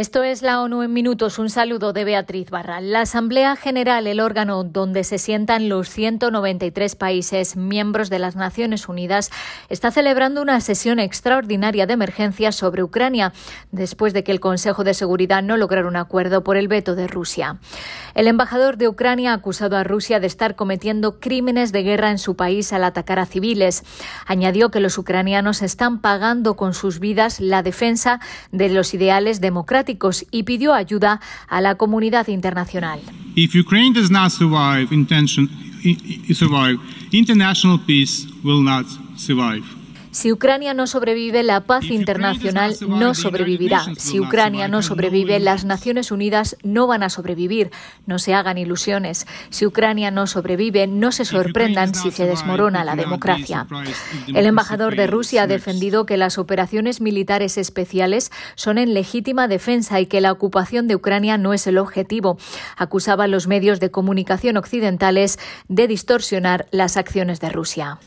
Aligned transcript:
Esto 0.00 0.22
es 0.22 0.40
la 0.40 0.62
ONU 0.62 0.82
en 0.82 0.94
minutos. 0.94 1.38
Un 1.38 1.50
saludo 1.50 1.92
de 1.92 2.04
Beatriz 2.04 2.48
Barra. 2.48 2.80
La 2.80 3.02
Asamblea 3.02 3.54
General, 3.54 4.06
el 4.06 4.20
órgano 4.20 4.64
donde 4.64 5.04
se 5.04 5.18
sientan 5.18 5.68
los 5.68 5.90
193 5.90 6.96
países 6.96 7.54
miembros 7.54 8.08
de 8.08 8.18
las 8.18 8.34
Naciones 8.34 8.88
Unidas, 8.88 9.30
está 9.68 9.90
celebrando 9.90 10.40
una 10.40 10.58
sesión 10.62 11.00
extraordinaria 11.00 11.86
de 11.86 11.92
emergencia 11.92 12.50
sobre 12.50 12.82
Ucrania 12.82 13.34
después 13.72 14.14
de 14.14 14.24
que 14.24 14.32
el 14.32 14.40
Consejo 14.40 14.84
de 14.84 14.94
Seguridad 14.94 15.42
no 15.42 15.58
lograra 15.58 15.86
un 15.86 15.96
acuerdo 15.96 16.42
por 16.44 16.56
el 16.56 16.68
veto 16.68 16.94
de 16.94 17.06
Rusia. 17.06 17.58
El 18.14 18.26
embajador 18.26 18.78
de 18.78 18.88
Ucrania 18.88 19.32
ha 19.32 19.34
acusado 19.34 19.76
a 19.76 19.84
Rusia 19.84 20.18
de 20.18 20.28
estar 20.28 20.56
cometiendo 20.56 21.20
crímenes 21.20 21.72
de 21.72 21.82
guerra 21.82 22.10
en 22.10 22.16
su 22.18 22.36
país 22.36 22.72
al 22.72 22.84
atacar 22.84 23.18
a 23.18 23.26
civiles. 23.26 23.84
Añadió 24.24 24.70
que 24.70 24.80
los 24.80 24.96
ucranianos 24.96 25.60
están 25.60 26.00
pagando 26.00 26.56
con 26.56 26.72
sus 26.72 27.00
vidas 27.00 27.38
la 27.38 27.62
defensa 27.62 28.18
de 28.50 28.70
los 28.70 28.94
ideales 28.94 29.42
democráticos 29.42 29.89
y 30.30 30.42
pidió 30.42 30.74
ayuda 30.74 31.20
a 31.48 31.60
la 31.60 31.74
comunidad 31.76 32.28
internacional. 32.28 33.00
If 33.36 33.54
Ukraine 33.54 33.92
does 33.92 34.10
not 34.10 34.30
survive, 34.30 34.88
intention, 34.92 35.48
survive, 36.34 36.78
international 37.12 37.78
peace 37.86 38.26
will 38.42 38.62
not 38.62 38.86
survive. 39.16 39.79
Si 40.12 40.32
Ucrania 40.32 40.74
no 40.74 40.88
sobrevive, 40.88 41.44
la 41.44 41.60
paz 41.60 41.84
internacional 41.84 42.76
no 42.88 43.14
sobrevivirá. 43.14 43.84
Si 43.96 44.18
Ucrania 44.18 44.66
no 44.66 44.82
sobrevive, 44.82 45.38
las 45.38 45.64
Naciones 45.64 46.10
Unidas 46.10 46.56
no 46.64 46.88
van 46.88 47.04
a 47.04 47.10
sobrevivir. 47.10 47.70
No 48.06 48.18
se 48.18 48.34
hagan 48.34 48.58
ilusiones. 48.58 49.26
Si 49.50 49.66
Ucrania 49.66 50.10
no 50.10 50.26
sobrevive, 50.26 50.88
no 50.88 51.12
se 51.12 51.24
sorprendan 51.24 51.94
si 51.94 52.10
se 52.10 52.26
desmorona 52.26 52.84
la 52.84 52.96
democracia. 52.96 53.68
El 54.26 54.46
embajador 54.46 54.96
de 54.96 55.06
Rusia 55.06 55.44
ha 55.44 55.46
defendido 55.46 56.06
que 56.06 56.16
las 56.16 56.38
operaciones 56.38 57.00
militares 57.00 57.56
especiales 57.56 58.32
son 58.56 58.78
en 58.78 58.94
legítima 58.94 59.46
defensa 59.46 60.00
y 60.00 60.06
que 60.06 60.20
la 60.20 60.32
ocupación 60.32 60.88
de 60.88 60.96
Ucrania 60.96 61.38
no 61.38 61.54
es 61.54 61.68
el 61.68 61.78
objetivo. 61.78 62.36
Acusaba 62.76 63.24
a 63.24 63.28
los 63.28 63.46
medios 63.46 63.78
de 63.78 63.92
comunicación 63.92 64.56
occidentales 64.56 65.38
de 65.68 65.86
distorsionar 65.86 66.66
las 66.72 66.96
acciones 66.96 67.38
de 67.38 67.50
Rusia. 67.50 68.00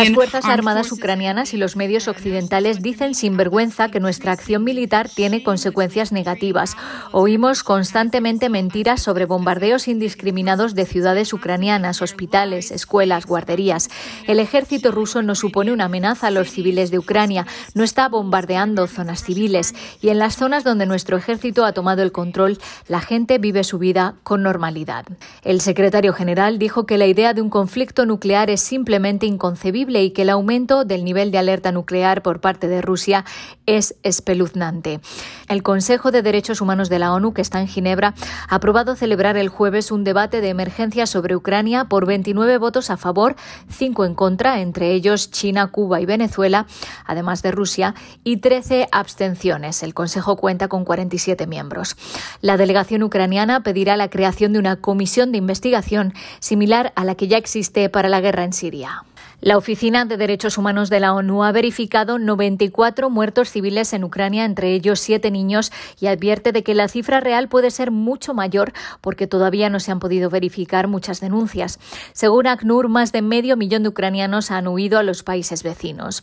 Las 0.00 0.14
Fuerzas 0.14 0.44
Armadas 0.44 0.92
ucranianas 0.92 1.54
y 1.54 1.56
los 1.56 1.76
medios 1.76 2.08
occidentales 2.08 2.82
dicen 2.82 3.14
sin 3.14 3.36
vergüenza 3.36 3.90
que 3.90 4.00
nuestra 4.00 4.32
acción 4.32 4.64
militar 4.64 5.08
tiene 5.08 5.42
consecuencias 5.42 6.12
negativas. 6.12 6.76
Oímos 7.12 7.62
constantemente 7.62 8.48
mentiras 8.48 9.02
sobre 9.02 9.26
bombardeos 9.26 9.88
indiscriminados 9.88 10.74
de 10.74 10.86
ciudades 10.86 11.32
ucranianas, 11.32 12.02
hospitales, 12.02 12.70
escuelas, 12.70 13.26
guarderías. 13.26 13.88
El 14.26 14.40
ejército 14.40 14.90
ruso 14.90 15.22
no 15.22 15.34
supone 15.34 15.72
una 15.72 15.86
amenaza 15.86 16.28
a 16.28 16.30
los 16.30 16.50
civiles 16.50 16.90
de 16.90 16.98
Ucrania, 16.98 17.46
no 17.74 17.84
está 17.84 18.08
bombardeando 18.08 18.86
zonas 18.86 19.24
civiles 19.24 19.74
y 20.00 20.08
en 20.08 20.18
las 20.18 20.36
zonas 20.36 20.64
donde 20.64 20.86
nuestro 20.86 21.16
ejército 21.16 21.64
ha 21.64 21.72
tomado 21.72 22.02
el 22.02 22.12
control, 22.12 22.58
la 22.88 23.00
gente 23.00 23.38
vive 23.38 23.64
su 23.64 23.78
vida 23.78 24.14
con 24.22 24.42
normalidad. 24.42 25.04
El 25.42 25.60
secretario 25.60 26.12
general 26.12 26.58
dijo 26.58 26.86
que 26.86 26.98
la 27.00 27.06
idea 27.06 27.32
de 27.32 27.40
un 27.40 27.48
conflicto 27.48 28.04
nuclear 28.04 28.50
es 28.50 28.60
simplemente 28.60 29.24
inconcebible 29.24 30.04
y 30.04 30.10
que 30.10 30.20
el 30.20 30.28
aumento 30.28 30.84
del 30.84 31.02
nivel 31.02 31.30
de 31.30 31.38
alerta 31.38 31.72
nuclear 31.72 32.22
por 32.22 32.42
parte 32.42 32.68
de 32.68 32.82
Rusia 32.82 33.24
es 33.64 33.96
espeluznante. 34.02 35.00
El 35.48 35.62
Consejo 35.62 36.10
de 36.10 36.20
Derechos 36.20 36.60
Humanos 36.60 36.90
de 36.90 36.98
la 36.98 37.14
ONU, 37.14 37.32
que 37.32 37.40
está 37.40 37.58
en 37.58 37.68
Ginebra, 37.68 38.12
ha 38.48 38.54
aprobado 38.54 38.96
celebrar 38.96 39.38
el 39.38 39.48
jueves 39.48 39.90
un 39.90 40.04
debate 40.04 40.42
de 40.42 40.50
emergencia 40.50 41.06
sobre 41.06 41.34
Ucrania 41.34 41.86
por 41.86 42.04
29 42.04 42.58
votos 42.58 42.90
a 42.90 42.98
favor, 42.98 43.34
5 43.70 44.04
en 44.04 44.14
contra, 44.14 44.60
entre 44.60 44.92
ellos 44.92 45.30
China, 45.30 45.68
Cuba 45.68 46.02
y 46.02 46.06
Venezuela, 46.06 46.66
además 47.06 47.40
de 47.40 47.50
Rusia, 47.50 47.94
y 48.24 48.36
13 48.36 48.88
abstenciones. 48.92 49.82
El 49.82 49.94
Consejo 49.94 50.36
cuenta 50.36 50.68
con 50.68 50.84
47 50.84 51.46
miembros. 51.46 51.96
La 52.42 52.58
delegación 52.58 53.02
ucraniana 53.02 53.62
pedirá 53.62 53.96
la 53.96 54.10
creación 54.10 54.52
de 54.52 54.58
una 54.58 54.76
comisión 54.76 55.32
de 55.32 55.38
investigación 55.38 56.12
similar 56.40 56.89
a 56.94 57.04
la 57.04 57.14
que 57.14 57.28
ya 57.28 57.38
existe 57.38 57.88
para 57.88 58.08
la 58.08 58.20
guerra 58.20 58.44
en 58.44 58.52
Siria. 58.52 59.04
La 59.42 59.56
Oficina 59.56 60.04
de 60.04 60.18
Derechos 60.18 60.58
Humanos 60.58 60.90
de 60.90 61.00
la 61.00 61.14
ONU 61.14 61.44
ha 61.44 61.50
verificado 61.50 62.18
94 62.18 63.08
muertos 63.08 63.48
civiles 63.48 63.94
en 63.94 64.04
Ucrania, 64.04 64.44
entre 64.44 64.74
ellos 64.74 65.00
siete 65.00 65.30
niños, 65.30 65.72
y 65.98 66.08
advierte 66.08 66.52
de 66.52 66.62
que 66.62 66.74
la 66.74 66.88
cifra 66.88 67.20
real 67.20 67.48
puede 67.48 67.70
ser 67.70 67.90
mucho 67.90 68.34
mayor 68.34 68.74
porque 69.00 69.26
todavía 69.26 69.70
no 69.70 69.80
se 69.80 69.92
han 69.92 69.98
podido 69.98 70.28
verificar 70.28 70.88
muchas 70.88 71.20
denuncias. 71.20 71.78
Según 72.12 72.48
ACNUR, 72.48 72.88
más 72.88 73.12
de 73.12 73.22
medio 73.22 73.56
millón 73.56 73.82
de 73.82 73.88
ucranianos 73.88 74.50
han 74.50 74.68
huido 74.68 74.98
a 74.98 75.02
los 75.02 75.22
países 75.22 75.62
vecinos. 75.62 76.22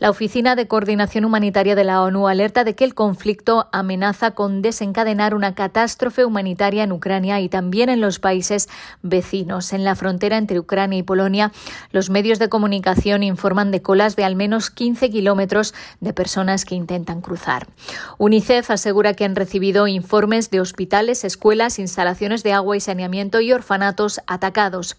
La 0.00 0.10
Oficina 0.10 0.56
de 0.56 0.66
Coordinación 0.66 1.24
Humanitaria 1.24 1.76
de 1.76 1.84
la 1.84 2.02
ONU 2.02 2.26
alerta 2.26 2.64
de 2.64 2.74
que 2.74 2.82
el 2.82 2.94
conflicto 2.94 3.68
amenaza 3.70 4.32
con 4.32 4.60
desencadenar 4.60 5.36
una 5.36 5.54
catástrofe 5.54 6.24
humanitaria 6.24 6.82
en 6.82 6.90
Ucrania 6.90 7.40
y 7.40 7.48
también 7.48 7.90
en 7.90 8.00
los 8.00 8.18
países 8.18 8.68
vecinos. 9.02 9.72
En 9.72 9.84
la 9.84 9.94
frontera 9.94 10.36
entre 10.36 10.58
Ucrania 10.58 10.98
y 10.98 11.04
Polonia, 11.04 11.52
los 11.92 12.10
medios 12.10 12.40
de 12.40 12.55
comunicación 12.56 13.22
informan 13.22 13.70
de 13.70 13.82
colas 13.82 14.16
de 14.16 14.24
al 14.24 14.34
menos 14.34 14.70
15 14.70 15.10
kilómetros 15.10 15.74
de 16.00 16.14
personas 16.14 16.64
que 16.64 16.74
intentan 16.74 17.20
cruzar. 17.20 17.66
UNICEF 18.16 18.70
asegura 18.70 19.12
que 19.12 19.26
han 19.26 19.36
recibido 19.36 19.86
informes 19.86 20.50
de 20.50 20.62
hospitales, 20.62 21.22
escuelas, 21.24 21.78
instalaciones 21.78 22.42
de 22.42 22.54
agua 22.54 22.74
y 22.74 22.80
saneamiento 22.80 23.42
y 23.42 23.52
orfanatos 23.52 24.22
atacados. 24.26 24.96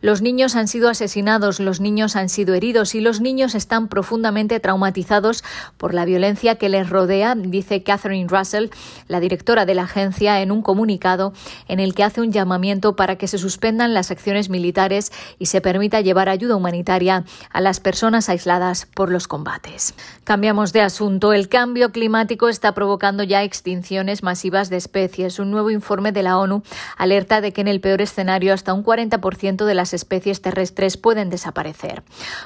Los 0.00 0.22
niños 0.22 0.54
han 0.54 0.68
sido 0.68 0.88
asesinados, 0.88 1.58
los 1.58 1.80
niños 1.80 2.14
han 2.14 2.28
sido 2.28 2.54
heridos 2.54 2.94
y 2.94 3.00
los 3.00 3.20
niños 3.20 3.56
están 3.56 3.88
profundamente 3.88 4.58
traumatizados 4.60 5.42
por 5.76 5.94
la 5.94 6.04
violencia 6.04 6.56
que 6.56 6.68
les 6.68 6.88
rodea, 6.88 7.34
dice 7.36 7.82
Catherine 7.82 8.28
Russell, 8.28 8.70
la 9.08 9.20
directora 9.20 9.64
de 9.64 9.74
la 9.74 9.82
agencia, 9.82 10.40
en 10.40 10.50
un 10.52 10.62
comunicado 10.62 11.32
en 11.66 11.80
el 11.80 11.94
que 11.94 12.04
hace 12.04 12.20
un 12.20 12.32
llamamiento 12.32 12.94
para 12.94 13.16
que 13.16 13.28
se 13.28 13.38
suspendan 13.38 13.94
las 13.94 14.10
acciones 14.10 14.50
militares 14.50 15.12
y 15.38 15.46
se 15.46 15.60
permita 15.60 16.00
llevar 16.00 16.28
ayuda 16.28 16.56
humanitaria 16.56 16.91
a 16.92 17.60
las 17.60 17.80
personas 17.80 18.28
aisladas 18.28 18.86
por 18.86 19.10
los 19.10 19.26
combates. 19.26 19.94
Cambiamos 20.24 20.72
de 20.72 20.82
asunto. 20.82 21.32
El 21.32 21.48
cambio 21.48 21.90
climático 21.90 22.48
está 22.48 22.74
provocando 22.74 23.22
ya 23.22 23.42
extinciones 23.42 24.22
masivas 24.22 24.68
de 24.68 24.76
especies. 24.76 25.38
Un 25.38 25.50
nuevo 25.50 25.70
informe 25.70 26.12
de 26.12 26.22
la 26.22 26.36
ONU 26.36 26.62
alerta 26.98 27.40
de 27.40 27.52
que 27.52 27.62
en 27.62 27.68
el 27.68 27.80
peor 27.80 28.02
escenario 28.02 28.52
hasta 28.52 28.74
un 28.74 28.84
40% 28.84 29.64
de 29.64 29.74
las 29.74 29.94
especies 29.94 30.42
terrestres 30.42 30.96
pueden 30.98 31.30
desaparecer. 31.30 32.02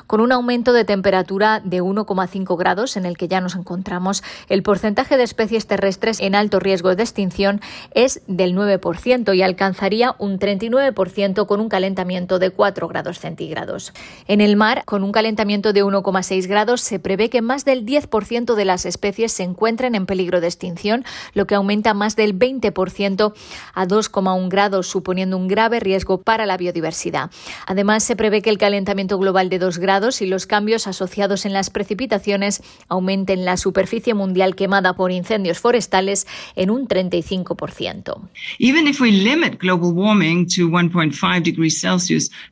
Con 0.07 0.21
un 0.21 0.31
aumento 0.31 0.73
de 0.73 0.85
temperatura 0.85 1.61
de 1.65 1.83
1,5 1.83 2.57
grados 2.57 2.97
en 2.97 3.05
el 3.05 3.17
que 3.17 3.29
ya 3.29 3.41
nos 3.41 3.57
encontramos, 3.57 4.23
el 4.49 4.63
porcentaje 4.63 5.17
de 5.17 5.25
especies 5.25 5.67
terrestres 5.67 6.21
en 6.21 6.37
alto 6.37 6.61
riesgo 6.61 6.95
de 6.95 7.03
extinción 7.03 7.61
es 7.95 8.23
del 8.29 8.55
9% 8.55 9.37
y 9.37 9.43
alcanzaría 9.43 10.15
un 10.19 10.39
39% 10.39 11.47
con 11.47 11.61
un 11.61 11.69
calentamiento 11.69 12.39
de 12.39 12.51
4 12.51 12.89
grados 12.89 13.19
centígrados. 13.19 13.93
En 14.27 14.36
el 14.41 14.57
mar, 14.57 14.83
con 14.85 15.03
un 15.03 15.13
calentamiento 15.13 15.73
de 15.73 15.85
1,6 15.85 16.47
grados, 16.47 16.81
se 16.81 16.99
prevé 16.99 17.31
que 17.31 17.43
más 17.43 17.65
del 17.65 17.87
10% 17.87 18.55
de 18.55 18.65
las 18.65 18.87
especies 18.87 19.33
se 19.33 19.43
encuentren 19.43 19.95
en 19.95 20.07
peligro 20.07 20.41
de 20.41 20.49
extinción, 20.49 21.05
lo 21.35 21.47
que 21.47 21.55
aumenta 21.55 21.95
más 21.95 22.17
del 22.17 22.39
20% 22.39 23.33
a 23.75 23.87
2,1 23.87 24.49
grados, 24.49 24.89
suponiendo 24.89 25.37
un 25.37 25.49
grave 25.49 25.81
riesgo 25.81 26.23
para 26.23 26.47
la 26.47 26.57
biodiversidad. 26.57 27.31
Además, 27.67 28.03
se 28.05 28.17
prevé 28.17 28.43
que 28.43 28.51
el 28.51 28.59
calentamiento 28.59 29.19
global 29.19 29.49
de 29.49 29.59
2 29.59 29.79
grados 29.79 30.23
y 30.23 30.27
los 30.27 30.47
cambios 30.47 30.87
asociados 30.87 31.47
en 31.47 31.53
las 31.53 31.71
precipitaciones 31.71 32.63
aumenten 32.89 33.45
la 33.45 33.57
superficie 33.57 34.15
mundial 34.15 34.57
quemada 34.57 34.95
por 34.95 35.13
incendios 35.13 35.61
forestales 35.61 36.27
en 36.57 36.71
un 36.71 36.89
35%. 36.89 38.29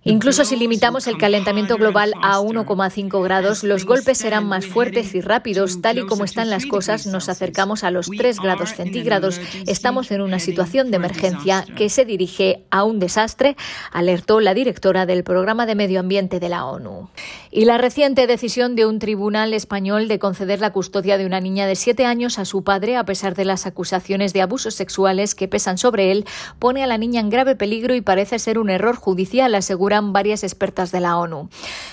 Incluso 0.05 0.45
si 0.45 0.57
limitamos 0.57 1.07
el 1.07 1.19
calentamiento 1.19 1.74
global 1.77 2.15
a 2.23 2.41
1,5 2.41 3.23
grados, 3.23 3.65
los 3.65 3.85
golpes 3.85 4.19
serán 4.19 4.47
más 4.47 4.67
fuertes 4.67 5.15
y 5.15 5.21
rápidos. 5.21 5.81
Tal 5.81 5.99
y 5.99 6.07
como 6.07 6.25
están 6.25 6.51
las 6.51 6.67
cosas, 6.67 7.07
nos 7.07 7.29
acercamos 7.29 7.85
a 7.85 7.91
los 7.91 8.09
3 8.09 8.41
grados 8.41 8.75
centígrados. 8.75 9.41
Estamos 9.67 10.11
en 10.11 10.21
una 10.21 10.39
situación 10.39 10.91
de 10.91 10.97
emergencia 10.97 11.65
que 11.77 11.89
se 11.89 12.05
dirige 12.05 12.65
a 12.71 12.85
un 12.85 12.99
desastre, 12.99 13.57
alertó 13.93 14.41
la 14.41 14.55
directora 14.55 15.07
del 15.07 15.25
Programa 15.25 15.67
de 15.67 15.75
Medio 15.75 16.01
Ambiente 16.01 16.41
de 16.41 16.49
la 16.49 16.67
ONU. 16.67 17.09
Y 17.51 17.65
la 17.67 17.79
reciente 17.79 18.27
decisión 18.27 18.75
de 18.75 18.87
un 18.87 18.99
tribunal 18.99 19.55
español 19.55 20.09
de 20.09 20.19
conceder 20.19 20.61
la 20.61 20.73
custodia 20.73 21.19
de 21.19 21.27
una 21.27 21.41
niña 21.41 21.67
de 21.67 21.77
siete 21.77 22.05
años 22.05 22.39
a 22.39 22.45
su 22.45 22.65
padre, 22.65 22.97
a 22.97 23.05
pesar 23.05 23.35
de 23.35 23.45
las 23.45 23.67
acusaciones 23.67 24.33
de 24.33 24.43
abusos 24.43 24.75
sexuales 24.75 25.35
que 25.35 25.49
pesan 25.49 25.79
sobre 25.79 26.11
él, 26.11 26.25
pone 26.59 26.83
a 26.83 26.87
la 26.87 26.99
niña 26.99 27.21
en 27.21 27.31
grave 27.31 27.57
peligro 27.57 27.95
y 27.95 28.01
parece 28.01 28.39
ser 28.39 28.59
un 28.59 28.71
error 28.71 28.97
judicial, 28.97 29.55
aseguran 29.55 30.13
varias 30.13 30.43
expertas 30.43 30.91
de 30.93 31.01
la 31.01 31.17
ONU. 31.17 31.49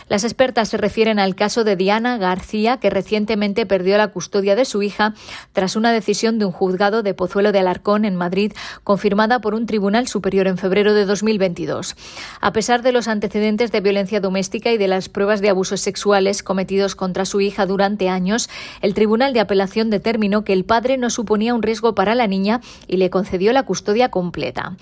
Las 0.09 0.25
expertas 0.25 0.67
se 0.67 0.77
refieren 0.77 1.19
al 1.19 1.35
caso 1.35 1.63
de 1.63 1.77
Diana 1.77 2.17
García, 2.17 2.77
que 2.77 2.89
recientemente 2.89 3.65
perdió 3.65 3.97
la 3.97 4.09
custodia 4.09 4.57
de 4.57 4.65
su 4.65 4.83
hija 4.83 5.13
tras 5.53 5.77
una 5.77 5.93
decisión 5.93 6.37
de 6.37 6.43
un 6.43 6.51
juzgado 6.51 7.01
de 7.01 7.13
Pozuelo 7.13 7.53
de 7.53 7.59
Alarcón 7.59 8.03
en 8.03 8.17
Madrid, 8.17 8.51
confirmada 8.83 9.39
por 9.39 9.55
un 9.55 9.65
tribunal 9.65 10.09
superior 10.09 10.47
en 10.47 10.57
febrero 10.57 10.93
de 10.93 11.05
2022. 11.05 11.95
A 12.41 12.51
pesar 12.51 12.81
de 12.81 12.91
los 12.91 13.07
antecedentes 13.07 13.71
de 13.71 13.79
violencia 13.79 14.19
doméstica 14.19 14.71
y 14.71 14.77
de 14.77 14.89
las 14.89 15.07
pruebas 15.07 15.39
de 15.39 15.47
abusos 15.47 15.79
sexuales 15.79 16.43
cometidos 16.43 16.95
contra 16.95 17.23
su 17.23 17.39
hija 17.39 17.65
durante 17.65 18.09
años, 18.09 18.49
el 18.81 18.93
Tribunal 18.93 19.31
de 19.31 19.39
Apelación 19.39 19.89
determinó 19.89 20.43
que 20.43 20.51
el 20.51 20.65
padre 20.65 20.97
no 20.97 21.09
suponía 21.09 21.53
un 21.53 21.63
riesgo 21.63 21.95
para 21.95 22.15
la 22.15 22.27
niña 22.27 22.59
y 22.87 22.97
le 22.97 23.09
concedió 23.09 23.53
la 23.53 23.63
custodia 23.63 24.09
completa. 24.09 24.75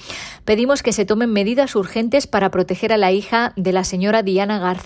Pedimos 0.44 0.82
que 0.82 0.92
se 0.94 1.06
tomen 1.06 1.32
medidas 1.32 1.76
urgentes 1.76 2.26
para 2.26 2.50
proteger 2.50 2.94
a 2.94 2.98
la 2.98 3.12
hija 3.12 3.54
de 3.56 3.74
la 3.74 3.84
señora 3.84 4.24
Diana 4.24 4.58
García 4.58 4.79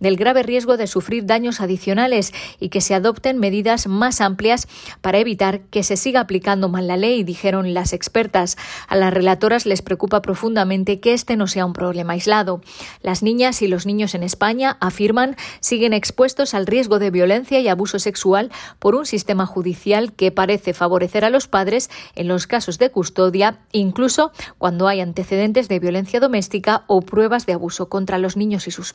del 0.00 0.16
grave 0.16 0.42
riesgo 0.42 0.76
de 0.76 0.86
sufrir 0.86 1.26
daños 1.26 1.60
adicionales 1.60 2.32
y 2.60 2.68
que 2.68 2.80
se 2.80 2.94
adopten 2.94 3.38
medidas 3.38 3.86
más 3.86 4.20
amplias 4.20 4.68
para 5.00 5.18
evitar 5.18 5.60
que 5.70 5.82
se 5.82 5.96
siga 5.96 6.20
aplicando 6.20 6.68
mal 6.68 6.86
la 6.86 6.96
ley, 6.96 7.24
dijeron 7.24 7.74
las 7.74 7.92
expertas. 7.92 8.56
A 8.88 8.96
las 8.96 9.12
relatoras 9.12 9.66
les 9.66 9.82
preocupa 9.82 10.22
profundamente 10.22 11.00
que 11.00 11.12
este 11.12 11.36
no 11.36 11.46
sea 11.46 11.66
un 11.66 11.72
problema 11.72 12.14
aislado. 12.14 12.62
Las 13.02 13.22
niñas 13.22 13.60
y 13.60 13.68
los 13.68 13.86
niños 13.86 14.14
en 14.14 14.22
España, 14.22 14.76
afirman, 14.80 15.36
siguen 15.60 15.92
expuestos 15.92 16.54
al 16.54 16.66
riesgo 16.66 16.98
de 16.98 17.10
violencia 17.10 17.60
y 17.60 17.68
abuso 17.68 17.98
sexual 17.98 18.50
por 18.78 18.94
un 18.94 19.04
sistema 19.04 19.46
judicial 19.46 20.12
que 20.12 20.30
parece 20.30 20.72
favorecer 20.74 21.24
a 21.24 21.30
los 21.30 21.48
padres 21.48 21.90
en 22.14 22.28
los 22.28 22.46
casos 22.46 22.78
de 22.78 22.90
custodia, 22.90 23.58
incluso 23.72 24.32
cuando 24.58 24.88
hay 24.88 25.00
antecedentes 25.00 25.68
de 25.68 25.80
violencia 25.80 26.20
doméstica 26.20 26.84
o 26.86 27.02
pruebas 27.02 27.46
de 27.46 27.52
abuso 27.52 27.88
contra 27.88 28.18
los 28.18 28.36
niños 28.36 28.66
y 28.68 28.70
sus 28.70 28.94